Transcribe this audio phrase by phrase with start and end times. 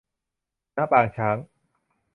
[0.75, 1.37] ณ ปางช้าง